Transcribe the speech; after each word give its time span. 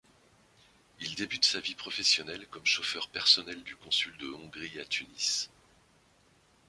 Il 0.99 1.13
débute 1.13 1.45
sa 1.45 1.59
vie 1.59 1.75
professionnelle 1.75 2.47
comme 2.49 2.65
chauffeur 2.65 3.07
personnel 3.09 3.61
du 3.61 3.75
consul 3.75 4.17
de 4.17 4.29
Hongrie 4.33 4.79
à 4.79 4.85
Tunis. 4.85 5.51